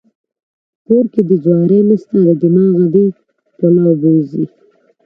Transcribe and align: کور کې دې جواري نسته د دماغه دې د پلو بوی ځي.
کور 0.85 1.05
کې 1.13 1.21
دې 1.27 1.35
جواري 1.43 1.79
نسته 1.89 2.17
د 2.27 2.29
دماغه 2.41 2.85
دې 2.93 3.05
د 3.15 3.17
پلو 3.57 3.89
بوی 4.01 4.19
ځي. 4.31 4.45